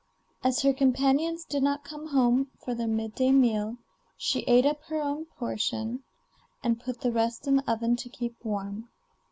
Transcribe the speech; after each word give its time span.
As 0.43 0.63
her 0.63 0.73
companions 0.73 1.45
did 1.45 1.61
not 1.61 1.83
come 1.83 2.07
home 2.07 2.49
for 2.57 2.73
their 2.73 2.87
mid 2.87 3.13
day 3.13 3.31
meal, 3.31 3.77
she 4.17 4.39
ate 4.47 4.65
up 4.65 4.81
her 4.85 4.99
own 4.99 5.25
portion 5.25 6.01
and 6.63 6.81
put 6.81 7.01
the 7.01 7.11
rest 7.11 7.45
in 7.45 7.57
the 7.57 7.71
oven 7.71 7.95
to 7.97 8.09
keep 8.09 8.43
warm. 8.43 8.89